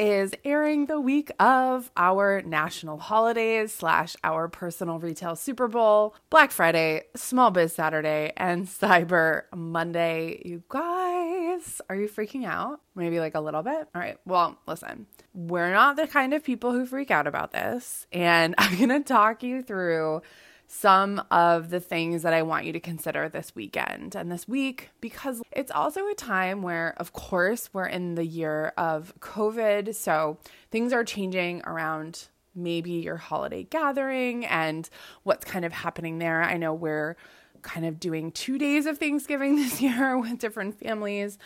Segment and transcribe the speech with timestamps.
[0.00, 6.52] is airing the week of our national holidays slash our personal retail Super Bowl, Black
[6.52, 10.40] Friday, Small Biz Saturday, and Cyber Monday.
[10.42, 12.80] You guys, are you freaking out?
[12.94, 13.88] Maybe like a little bit?
[13.94, 14.16] All right.
[14.24, 18.06] Well, listen, we're not the kind of people who freak out about this.
[18.10, 20.22] And I'm to talk you through
[20.72, 24.90] some of the things that I want you to consider this weekend and this week
[25.00, 29.92] because it's also a time where, of course, we're in the year of COVID.
[29.96, 30.38] So
[30.70, 34.88] things are changing around maybe your holiday gathering and
[35.24, 36.40] what's kind of happening there.
[36.40, 37.16] I know we're
[37.62, 41.36] kind of doing two days of Thanksgiving this year with different families.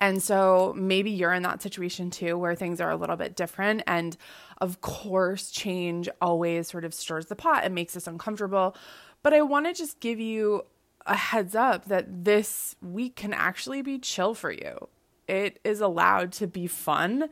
[0.00, 3.82] And so maybe you're in that situation too where things are a little bit different.
[3.86, 4.16] And
[4.60, 8.76] of course, change always sort of stirs the pot and makes us uncomfortable.
[9.22, 10.64] But I want to just give you
[11.06, 14.88] a heads up that this week can actually be chill for you.
[15.26, 17.28] It is allowed to be fun.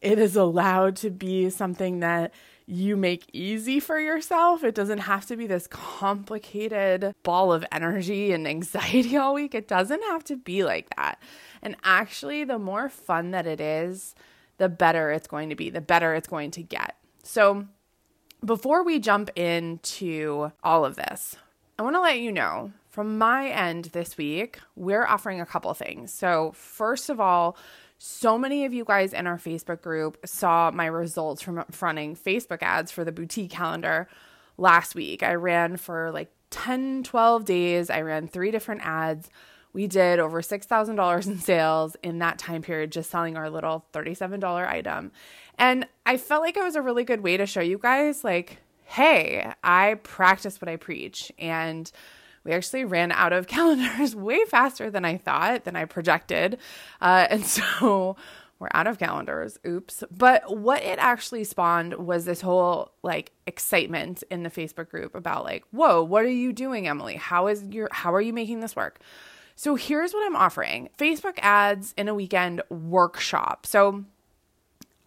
[0.00, 2.32] It is allowed to be something that
[2.66, 4.62] you make easy for yourself.
[4.62, 9.54] It doesn't have to be this complicated ball of energy and anxiety all week.
[9.54, 11.20] It doesn't have to be like that.
[11.62, 14.14] And actually, the more fun that it is,
[14.58, 16.96] the better it's going to be, the better it's going to get.
[17.22, 17.66] So,
[18.44, 21.36] before we jump into all of this,
[21.78, 25.72] I want to let you know from my end this week, we're offering a couple
[25.74, 26.12] things.
[26.12, 27.56] So, first of all,
[27.98, 32.62] so many of you guys in our Facebook group saw my results from running Facebook
[32.62, 34.08] ads for the boutique calendar
[34.56, 35.22] last week.
[35.22, 37.90] I ran for like 10, 12 days.
[37.90, 39.28] I ran three different ads
[39.72, 44.66] we did over $6,000 in sales in that time period just selling our little $37
[44.66, 45.12] item.
[45.58, 48.58] And I felt like it was a really good way to show you guys, like,
[48.84, 51.30] hey, I practice what I preach.
[51.38, 51.90] And
[52.48, 56.58] we actually ran out of calendars way faster than I thought, than I projected.
[57.00, 58.16] Uh, and so
[58.58, 59.58] we're out of calendars.
[59.66, 60.02] Oops.
[60.10, 65.44] But what it actually spawned was this whole like excitement in the Facebook group about
[65.44, 67.16] like, whoa, what are you doing, Emily?
[67.16, 68.98] How is your how are you making this work?
[69.54, 73.66] So here's what I'm offering Facebook ads in a weekend workshop.
[73.66, 74.04] So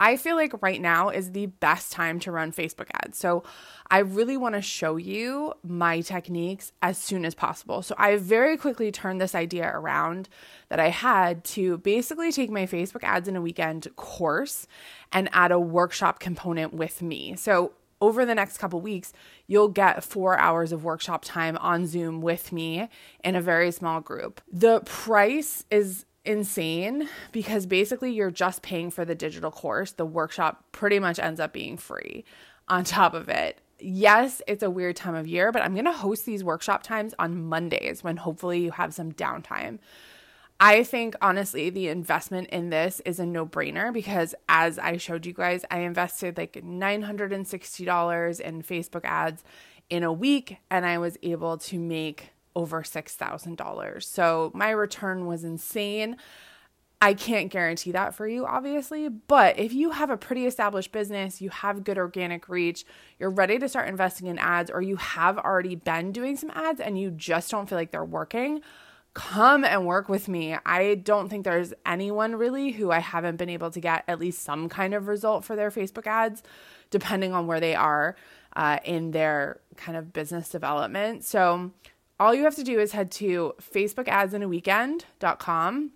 [0.00, 3.18] I feel like right now is the best time to run Facebook ads.
[3.18, 3.44] So
[3.90, 7.82] I really want to show you my techniques as soon as possible.
[7.82, 10.30] So I very quickly turned this idea around
[10.70, 14.66] that I had to basically take my Facebook ads in a weekend course
[15.12, 17.36] and add a workshop component with me.
[17.36, 19.12] So over the next couple weeks,
[19.46, 22.88] you'll get four hours of workshop time on Zoom with me
[23.22, 24.40] in a very small group.
[24.50, 29.92] The price is insane because basically you're just paying for the digital course.
[29.92, 32.24] The workshop pretty much ends up being free
[32.68, 33.60] on top of it.
[33.78, 37.14] Yes, it's a weird time of year, but I'm going to host these workshop times
[37.18, 39.78] on Mondays when hopefully you have some downtime.
[40.62, 45.24] I think honestly, the investment in this is a no brainer because as I showed
[45.24, 49.42] you guys, I invested like $960 in Facebook ads
[49.88, 54.02] in a week and I was able to make over $6,000.
[54.02, 56.16] So my return was insane.
[57.02, 61.40] I can't guarantee that for you, obviously, but if you have a pretty established business,
[61.40, 62.84] you have good organic reach,
[63.18, 66.78] you're ready to start investing in ads, or you have already been doing some ads
[66.78, 68.60] and you just don't feel like they're working,
[69.14, 70.56] come and work with me.
[70.66, 74.42] I don't think there's anyone really who I haven't been able to get at least
[74.42, 76.42] some kind of result for their Facebook ads,
[76.90, 78.14] depending on where they are
[78.56, 81.24] uh, in their kind of business development.
[81.24, 81.72] So
[82.20, 85.90] all you have to do is head to facebookadsinAweekend.com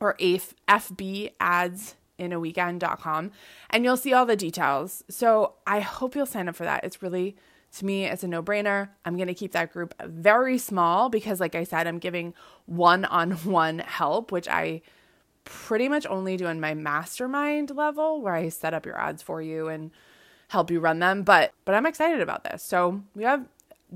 [0.00, 5.04] or fbads.in and you'll see all the details.
[5.08, 6.84] So I hope you'll sign up for that.
[6.84, 7.36] It's really
[7.78, 8.88] to me, it's a no brainer.
[9.04, 12.32] I'm going to keep that group very small because, like I said, I'm giving
[12.64, 14.80] one on one help, which I
[15.44, 19.68] pretty much only doing my mastermind level where I set up your ads for you
[19.68, 19.90] and
[20.48, 21.22] help you run them.
[21.22, 22.62] But but I'm excited about this.
[22.62, 23.46] So we have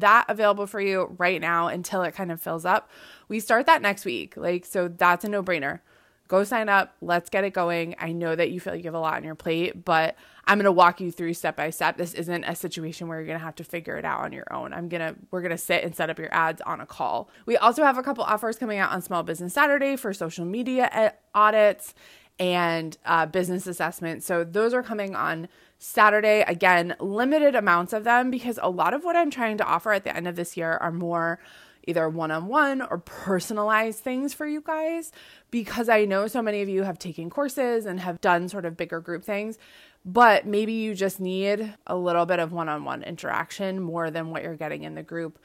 [0.00, 2.90] that available for you right now until it kind of fills up.
[3.28, 4.36] We start that next week.
[4.36, 5.80] Like so that's a no-brainer.
[6.28, 6.96] Go sign up.
[7.00, 7.94] Let's get it going.
[8.00, 10.58] I know that you feel like you have a lot on your plate, but I'm
[10.58, 11.96] going to walk you through step by step.
[11.96, 14.52] This isn't a situation where you're going to have to figure it out on your
[14.52, 14.72] own.
[14.72, 17.30] I'm going to we're going to sit and set up your ads on a call.
[17.46, 21.14] We also have a couple offers coming out on Small Business Saturday for social media
[21.32, 21.94] audits
[22.38, 24.22] and uh, business assessment.
[24.22, 26.42] So those are coming on Saturday.
[26.46, 30.04] Again, limited amounts of them because a lot of what I'm trying to offer at
[30.04, 31.38] the end of this year are more
[31.86, 35.12] either one on one or personalized things for you guys
[35.50, 38.76] because I know so many of you have taken courses and have done sort of
[38.76, 39.58] bigger group things.
[40.04, 44.30] But maybe you just need a little bit of one on one interaction more than
[44.30, 45.38] what you're getting in the group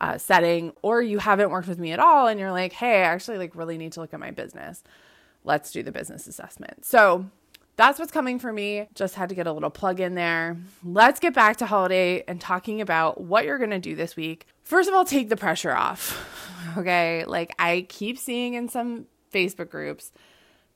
[0.00, 3.06] uh, setting, or you haven't worked with me at all and you're like, hey, I
[3.06, 4.82] actually like really need to look at my business.
[5.44, 6.84] Let's do the business assessment.
[6.84, 7.26] So
[7.76, 8.88] that's what's coming for me.
[8.94, 10.56] Just had to get a little plug in there.
[10.84, 14.46] Let's get back to holiday and talking about what you're going to do this week.
[14.62, 16.30] First of all, take the pressure off.
[16.78, 17.24] Okay.
[17.26, 20.12] Like I keep seeing in some Facebook groups,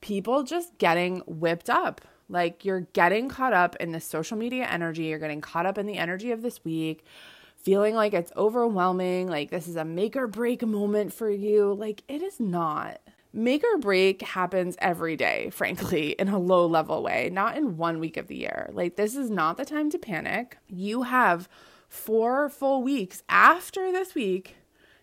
[0.01, 2.01] people just getting whipped up.
[2.29, 5.87] Like you're getting caught up in the social media energy, you're getting caught up in
[5.87, 7.03] the energy of this week,
[7.55, 11.73] feeling like it's overwhelming, like this is a make or break moment for you.
[11.73, 13.01] Like it is not.
[13.31, 17.99] Make or break happens every day, frankly, in a low level way, not in one
[17.99, 18.69] week of the year.
[18.73, 20.57] Like, this is not the time to panic.
[20.67, 21.47] You have
[21.87, 24.55] four full weeks after this week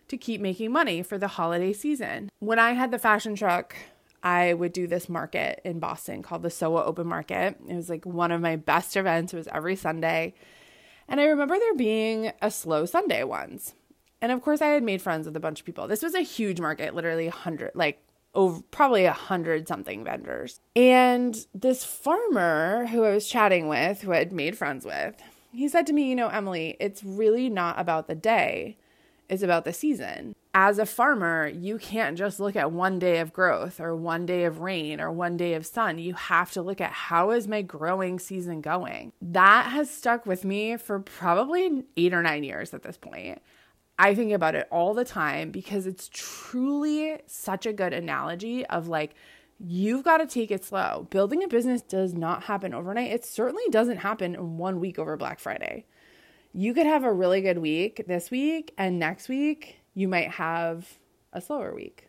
[0.07, 2.29] to keep making money for the holiday season.
[2.39, 3.75] When I had the fashion truck,
[4.23, 7.57] I would do this market in Boston called the SoWa Open Market.
[7.67, 9.33] It was like one of my best events.
[9.33, 10.33] It was every Sunday.
[11.07, 13.73] And I remember there being a slow Sunday once.
[14.21, 15.87] And of course, I had made friends with a bunch of people.
[15.87, 18.01] This was a huge market, literally 100, like
[18.37, 20.61] over probably a hundred something vendors.
[20.75, 25.15] And this farmer who I was chatting with, who I had made friends with,
[25.51, 28.77] he said to me, You know, Emily, it's really not about the day,
[29.27, 30.35] it's about the season.
[30.53, 34.45] As a farmer, you can't just look at one day of growth or one day
[34.45, 35.99] of rain or one day of sun.
[35.99, 39.11] You have to look at how is my growing season going.
[39.21, 43.39] That has stuck with me for probably eight or nine years at this point.
[43.99, 48.87] I think about it all the time because it's truly such a good analogy of
[48.87, 49.15] like,
[49.59, 51.07] you've got to take it slow.
[51.09, 53.11] Building a business does not happen overnight.
[53.11, 55.85] It certainly doesn't happen in one week over Black Friday.
[56.53, 60.99] You could have a really good week this week, and next week you might have
[61.33, 62.07] a slower week.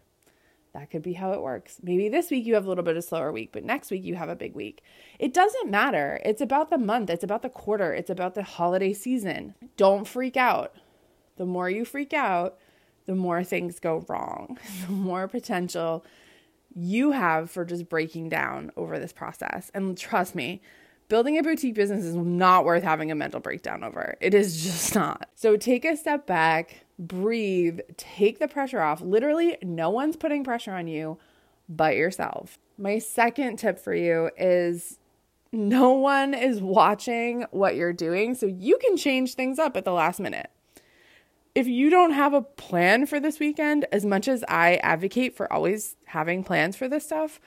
[0.75, 1.79] That could be how it works.
[1.83, 4.15] Maybe this week you have a little bit of slower week, but next week you
[4.17, 4.83] have a big week.
[5.19, 6.21] It doesn't matter.
[6.25, 9.55] It's about the month, it's about the quarter, it's about the holiday season.
[9.79, 10.75] Don't freak out
[11.39, 12.59] the more you freak out,
[13.07, 16.05] the more things go wrong, the more potential
[16.77, 19.71] you have for just breaking down over this process.
[19.75, 20.61] And trust me,
[21.09, 24.17] building a boutique business is not worth having a mental breakdown over.
[24.21, 25.29] It is just not.
[25.35, 29.01] So take a step back, breathe, take the pressure off.
[29.01, 31.19] Literally, no one's putting pressure on you
[31.69, 32.59] but yourself.
[32.79, 34.99] My second tip for you is
[35.51, 39.93] no one is watching what you're doing, so you can change things up at the
[39.93, 40.51] last minute
[41.59, 45.53] if you don't have a plan for this weekend, as much as I advocate for
[45.53, 47.41] always having plans for this stuff,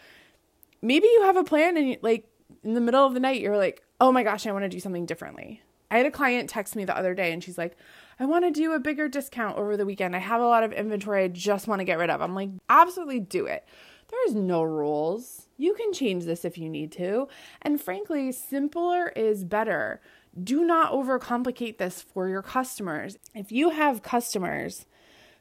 [0.81, 2.28] maybe you have a plan and like
[2.62, 4.82] in the middle of the night you're like, "Oh my gosh, I want to do
[4.82, 7.77] something differently." I had a client text me the other day and she's like,
[8.20, 10.13] "I want to do a bigger discount over the weekend.
[10.13, 12.50] I have a lot of inventory I just want to get rid of." I'm like,
[12.68, 13.65] "Absolutely do it."
[14.10, 15.48] There's no rules.
[15.56, 17.30] You can change this if you need to.
[17.62, 20.01] And frankly, simpler is better
[20.42, 23.18] do not overcomplicate this for your customers.
[23.36, 24.86] If you have customers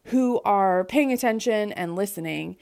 [0.06, 2.56] who are paying attention and listening,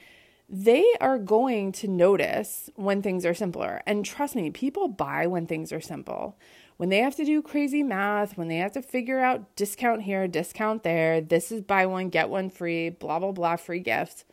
[0.47, 3.81] they are going to notice when things are simpler.
[3.85, 6.37] And trust me, people buy when things are simple.
[6.77, 10.27] When they have to do crazy math, when they have to figure out discount here,
[10.27, 14.25] discount there, this is buy one, get one free, blah, blah, blah, free gift,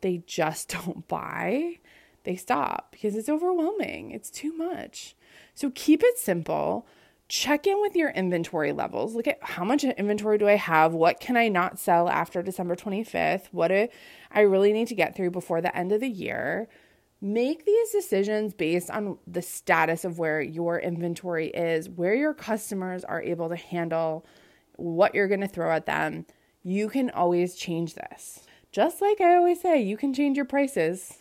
[0.00, 1.78] they just don't buy.
[2.24, 4.10] They stop because it's overwhelming.
[4.10, 5.14] It's too much.
[5.54, 6.86] So keep it simple
[7.30, 9.14] check in with your inventory levels.
[9.14, 10.92] Look at how much inventory do I have?
[10.92, 13.46] What can I not sell after December 25th?
[13.52, 13.88] What do
[14.32, 16.68] I really need to get through before the end of the year?
[17.22, 23.04] Make these decisions based on the status of where your inventory is, where your customers
[23.04, 24.26] are able to handle
[24.74, 26.26] what you're going to throw at them.
[26.64, 28.44] You can always change this.
[28.72, 31.18] Just like I always say, you can change your prices,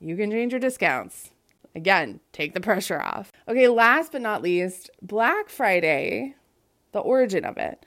[0.00, 1.30] you can change your discounts
[1.74, 3.32] Again, take the pressure off.
[3.48, 6.34] Okay, last but not least, Black Friday,
[6.92, 7.84] the origin of it,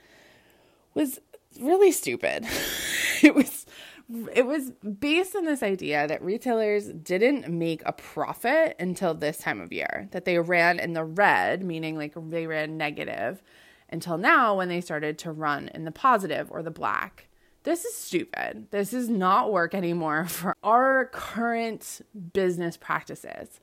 [0.94, 1.20] was
[1.60, 2.46] really stupid.
[3.22, 3.66] it was
[4.34, 9.60] it was based on this idea that retailers didn't make a profit until this time
[9.60, 13.42] of year, that they ran in the red, meaning like they ran negative,
[13.88, 17.28] until now when they started to run in the positive or the black.
[17.64, 18.66] This is stupid.
[18.70, 22.02] This does not work anymore for our current
[22.32, 23.60] business practices.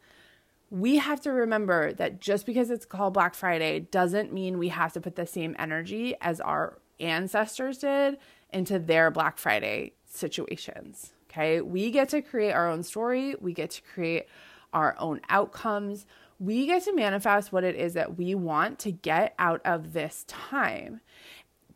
[0.70, 4.94] We have to remember that just because it's called Black Friday doesn't mean we have
[4.94, 8.18] to put the same energy as our ancestors did
[8.52, 11.14] into their Black Friday situations.
[11.30, 11.62] Okay.
[11.62, 14.26] We get to create our own story, we get to create
[14.74, 16.06] our own outcomes.
[16.40, 20.26] We get to manifest what it is that we want to get out of this
[20.28, 21.02] time.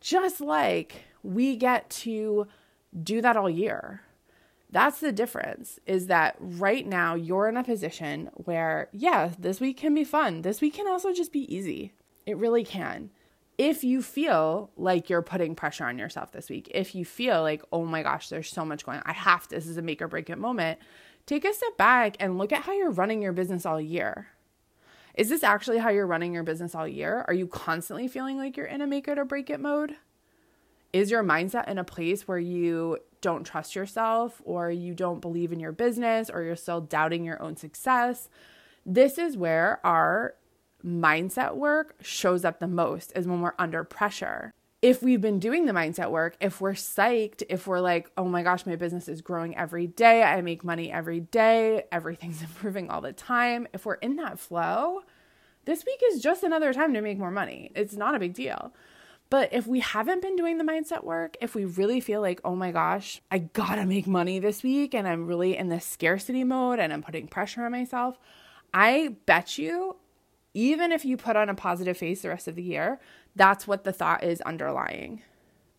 [0.00, 2.46] Just like we get to
[3.02, 4.02] do that all year.
[4.70, 9.76] That's the difference is that right now you're in a position where, yeah, this week
[9.76, 10.42] can be fun.
[10.42, 11.92] This week can also just be easy.
[12.26, 13.10] It really can
[13.58, 17.62] if you feel like you're putting pressure on yourself this week, if you feel like,
[17.72, 20.02] oh my gosh, there's so much going on, I have to, this is a make
[20.02, 20.78] or break it moment,
[21.24, 24.28] take a step back and look at how you're running your business all year.
[25.14, 27.24] Is this actually how you're running your business all year?
[27.26, 29.96] Are you constantly feeling like you're in a make it or break it mode?
[30.96, 35.52] Is your mindset in a place where you don't trust yourself or you don't believe
[35.52, 38.30] in your business or you're still doubting your own success?
[38.86, 40.36] This is where our
[40.82, 44.54] mindset work shows up the most is when we're under pressure.
[44.80, 48.42] If we've been doing the mindset work, if we're psyched, if we're like, oh my
[48.42, 53.02] gosh, my business is growing every day, I make money every day, everything's improving all
[53.02, 55.02] the time, if we're in that flow,
[55.66, 57.70] this week is just another time to make more money.
[57.74, 58.72] It's not a big deal.
[59.28, 62.54] But if we haven't been doing the mindset work, if we really feel like, oh
[62.54, 66.78] my gosh, I gotta make money this week and I'm really in this scarcity mode
[66.78, 68.18] and I'm putting pressure on myself,
[68.72, 69.96] I bet you
[70.54, 72.98] even if you put on a positive face the rest of the year,
[73.34, 75.20] that's what the thought is underlying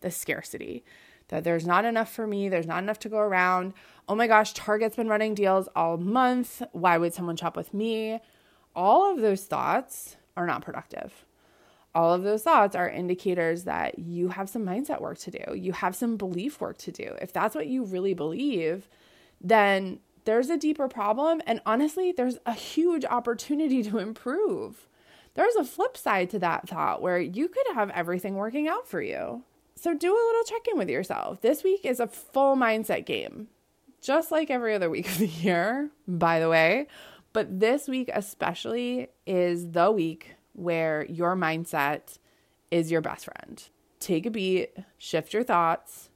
[0.02, 0.84] the scarcity.
[1.28, 3.74] That there's not enough for me, there's not enough to go around.
[4.08, 6.62] Oh my gosh, Target's been running deals all month.
[6.72, 8.20] Why would someone shop with me?
[8.76, 11.24] All of those thoughts are not productive.
[11.98, 15.56] All of those thoughts are indicators that you have some mindset work to do.
[15.56, 17.16] You have some belief work to do.
[17.20, 18.88] If that's what you really believe,
[19.40, 21.42] then there's a deeper problem.
[21.44, 24.86] And honestly, there's a huge opportunity to improve.
[25.34, 29.02] There's a flip side to that thought where you could have everything working out for
[29.02, 29.42] you.
[29.74, 31.40] So do a little check in with yourself.
[31.40, 33.48] This week is a full mindset game,
[34.00, 36.86] just like every other week of the year, by the way.
[37.32, 42.18] But this week, especially, is the week where your mindset
[42.70, 43.62] is your best friend.
[44.00, 46.10] Take a beat, shift your thoughts,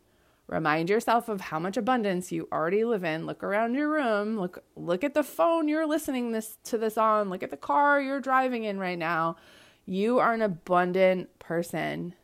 [0.52, 3.24] Remind yourself of how much abundance you already live in.
[3.24, 4.38] Look around your room.
[4.38, 7.30] Look look at the phone you're listening this to this on.
[7.30, 9.36] Look at the car you're driving in right now.
[9.86, 12.14] You are an abundant person.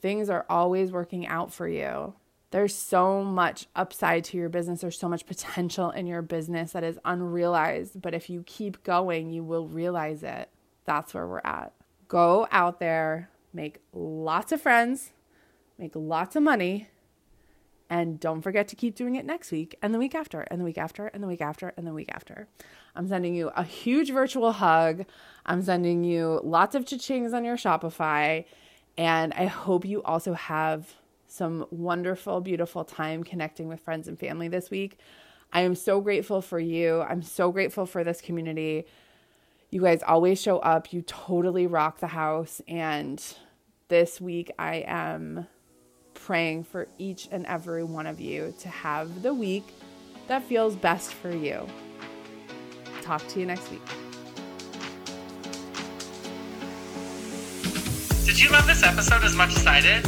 [0.00, 2.14] Things are always working out for you.
[2.52, 4.80] There's so much upside to your business.
[4.80, 9.30] There's so much potential in your business that is unrealized, but if you keep going,
[9.30, 10.48] you will realize it.
[10.84, 11.72] That's where we're at.
[12.08, 15.12] Go out there, make lots of friends,
[15.78, 16.88] make lots of money
[17.92, 20.64] and don't forget to keep doing it next week and the week after and the
[20.64, 22.48] week after and the week after and the week after.
[22.96, 25.04] I'm sending you a huge virtual hug.
[25.44, 28.46] I'm sending you lots of cha-chings on your Shopify.
[28.96, 30.94] And I hope you also have
[31.26, 34.98] some wonderful, beautiful time connecting with friends and family this week.
[35.52, 37.02] I am so grateful for you.
[37.02, 38.86] I'm so grateful for this community.
[39.72, 40.92] You guys always show up.
[40.92, 42.60] You totally rock the house.
[42.68, 43.24] And
[43.88, 45.46] this week I am
[46.12, 49.64] praying for each and every one of you to have the week
[50.28, 51.66] that feels best for you.
[53.00, 53.80] Talk to you next week.
[58.26, 60.06] Did you love this episode as much as I did?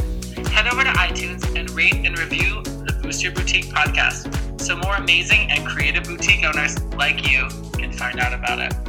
[0.49, 4.95] Head over to iTunes and rate and review the Boost Your Boutique podcast so more
[4.95, 8.84] amazing and creative boutique owners like you can find out about it.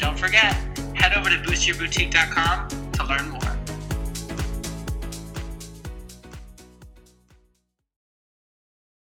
[0.00, 0.54] Don't forget,
[0.94, 3.39] head over to boostyourboutique.com to learn more.